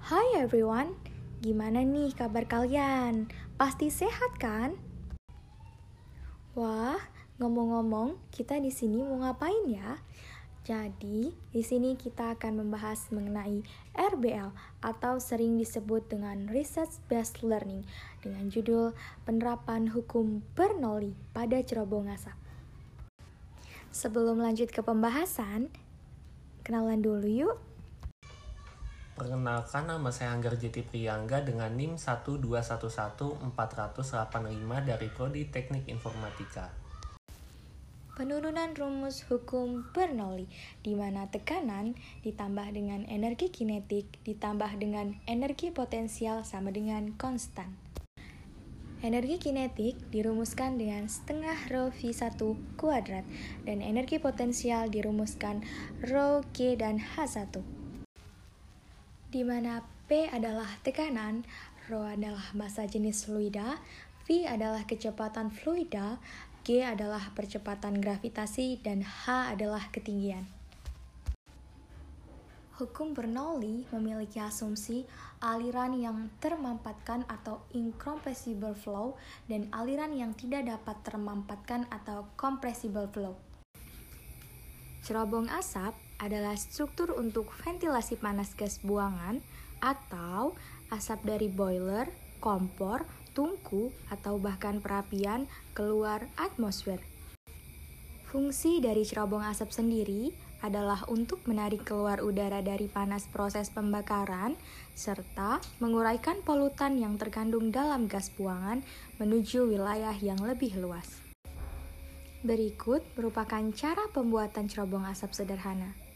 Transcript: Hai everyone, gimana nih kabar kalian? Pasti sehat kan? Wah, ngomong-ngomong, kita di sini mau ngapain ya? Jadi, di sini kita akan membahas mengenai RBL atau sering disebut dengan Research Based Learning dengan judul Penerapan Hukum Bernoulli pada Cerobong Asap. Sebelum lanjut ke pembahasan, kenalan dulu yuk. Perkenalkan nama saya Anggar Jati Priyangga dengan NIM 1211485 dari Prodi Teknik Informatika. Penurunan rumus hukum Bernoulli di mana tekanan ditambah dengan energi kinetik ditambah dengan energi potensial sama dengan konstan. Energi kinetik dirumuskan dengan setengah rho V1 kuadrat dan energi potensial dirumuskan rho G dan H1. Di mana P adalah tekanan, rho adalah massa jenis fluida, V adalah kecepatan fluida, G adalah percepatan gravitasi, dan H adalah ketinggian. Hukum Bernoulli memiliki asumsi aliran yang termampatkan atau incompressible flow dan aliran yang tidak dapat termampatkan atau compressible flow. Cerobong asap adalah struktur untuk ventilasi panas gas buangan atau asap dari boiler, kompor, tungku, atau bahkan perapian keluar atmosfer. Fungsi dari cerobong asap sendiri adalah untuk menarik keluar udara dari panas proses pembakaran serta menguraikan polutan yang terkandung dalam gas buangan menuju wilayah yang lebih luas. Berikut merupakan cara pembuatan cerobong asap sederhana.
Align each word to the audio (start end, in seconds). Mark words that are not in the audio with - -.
Hai 0.00 0.40
everyone, 0.40 0.96
gimana 1.44 1.84
nih 1.84 2.16
kabar 2.16 2.48
kalian? 2.48 3.28
Pasti 3.60 3.92
sehat 3.92 4.32
kan? 4.40 4.72
Wah, 6.56 6.96
ngomong-ngomong, 7.36 8.16
kita 8.32 8.56
di 8.64 8.72
sini 8.72 9.04
mau 9.04 9.20
ngapain 9.20 9.68
ya? 9.68 10.00
Jadi, 10.64 11.36
di 11.52 11.60
sini 11.60 12.00
kita 12.00 12.32
akan 12.32 12.64
membahas 12.64 13.12
mengenai 13.12 13.60
RBL 13.92 14.56
atau 14.80 15.20
sering 15.20 15.60
disebut 15.60 16.08
dengan 16.08 16.48
Research 16.48 16.96
Based 17.12 17.44
Learning 17.44 17.84
dengan 18.24 18.48
judul 18.48 18.96
Penerapan 19.28 19.92
Hukum 19.92 20.40
Bernoulli 20.56 21.12
pada 21.36 21.60
Cerobong 21.60 22.08
Asap. 22.08 22.40
Sebelum 23.92 24.40
lanjut 24.40 24.72
ke 24.72 24.80
pembahasan, 24.80 25.68
kenalan 26.64 27.04
dulu 27.04 27.28
yuk. 27.28 27.69
Perkenalkan 29.20 29.84
nama 29.84 30.08
saya 30.08 30.32
Anggar 30.32 30.56
Jati 30.56 30.80
Priyangga 30.80 31.44
dengan 31.44 31.68
NIM 31.76 32.00
1211485 32.00 33.52
dari 34.88 35.08
Prodi 35.12 35.44
Teknik 35.44 35.92
Informatika. 35.92 36.72
Penurunan 38.16 38.72
rumus 38.72 39.20
hukum 39.28 39.84
Bernoulli 39.92 40.48
di 40.80 40.96
mana 40.96 41.28
tekanan 41.28 42.00
ditambah 42.24 42.72
dengan 42.72 43.04
energi 43.12 43.52
kinetik 43.52 44.08
ditambah 44.24 44.80
dengan 44.80 45.20
energi 45.28 45.68
potensial 45.68 46.40
sama 46.48 46.72
dengan 46.72 47.12
konstan. 47.20 47.76
Energi 49.04 49.36
kinetik 49.36 50.00
dirumuskan 50.08 50.80
dengan 50.80 51.12
setengah 51.12 51.68
rho 51.68 51.92
V1 51.92 52.40
kuadrat 52.80 53.28
dan 53.68 53.84
energi 53.84 54.16
potensial 54.16 54.88
dirumuskan 54.88 55.60
rho 56.08 56.40
G 56.56 56.72
dan 56.80 56.96
H1. 56.96 57.79
Di 59.30 59.46
mana 59.46 59.78
P 60.10 60.26
adalah 60.26 60.66
tekanan, 60.82 61.46
rho 61.86 62.02
adalah 62.02 62.50
massa 62.50 62.82
jenis 62.82 63.30
fluida, 63.30 63.78
V 64.26 64.42
adalah 64.42 64.82
kecepatan 64.90 65.54
fluida, 65.54 66.18
G 66.66 66.82
adalah 66.82 67.30
percepatan 67.38 68.02
gravitasi, 68.02 68.82
dan 68.82 69.06
H 69.06 69.54
adalah 69.54 69.86
ketinggian. 69.94 70.50
Hukum 72.74 73.14
Bernoulli 73.14 73.86
memiliki 73.94 74.42
asumsi 74.42 75.06
aliran 75.38 75.94
yang 75.94 76.26
termampatkan 76.42 77.22
atau 77.30 77.62
incompressible 77.70 78.74
flow 78.74 79.14
dan 79.46 79.70
aliran 79.70 80.10
yang 80.10 80.34
tidak 80.34 80.66
dapat 80.66 80.98
termampatkan 81.06 81.86
atau 81.86 82.26
compressible 82.34 83.06
flow. 83.14 83.38
Cerobong 85.06 85.46
asap 85.54 86.09
adalah 86.20 86.54
struktur 86.54 87.16
untuk 87.16 87.48
ventilasi 87.64 88.20
panas 88.20 88.52
gas 88.52 88.78
buangan 88.84 89.40
atau 89.80 90.52
asap 90.92 91.24
dari 91.24 91.48
boiler, 91.48 92.12
kompor, 92.38 93.08
tungku, 93.32 93.88
atau 94.12 94.36
bahkan 94.36 94.84
perapian 94.84 95.48
keluar 95.72 96.28
atmosfer. 96.36 97.00
Fungsi 98.28 98.78
dari 98.78 99.02
cerobong 99.02 99.42
asap 99.42 99.74
sendiri 99.74 100.30
adalah 100.60 101.08
untuk 101.08 101.40
menarik 101.48 101.88
keluar 101.88 102.20
udara 102.20 102.60
dari 102.60 102.84
panas 102.86 103.24
proses 103.26 103.72
pembakaran 103.72 104.54
serta 104.92 105.58
menguraikan 105.80 106.44
polutan 106.44 107.00
yang 107.00 107.16
terkandung 107.16 107.72
dalam 107.72 108.06
gas 108.06 108.28
buangan 108.36 108.84
menuju 109.16 109.72
wilayah 109.72 110.14
yang 110.20 110.38
lebih 110.44 110.76
luas. 110.76 111.08
Berikut 112.44 113.04
merupakan 113.16 113.64
cara 113.72 114.04
pembuatan 114.12 114.68
cerobong 114.68 115.04
asap 115.08 115.32
sederhana. 115.32 116.09